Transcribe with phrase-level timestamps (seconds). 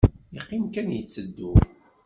[0.33, 1.51] Yeqqim kan yetteddu.